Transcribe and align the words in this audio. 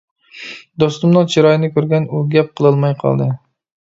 دوستۇمنىڭ 0.83 1.27
چىرايىنى 1.33 1.69
كۆرگەن 1.75 2.07
ئۇ 2.15 2.21
گەپ 2.37 2.49
قىلالماي 2.61 2.97
قالدى. 3.05 3.29